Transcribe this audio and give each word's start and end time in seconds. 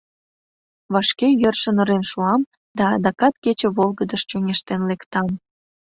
Вашке 0.93 1.27
йӧршын 1.41 1.77
ырен 1.83 2.03
шуам 2.11 2.41
да 2.77 2.83
адакат 2.95 3.35
кече 3.43 3.67
волгыдыш 3.77 4.21
чоҥештен 4.29 4.81
лектам. 4.89 5.27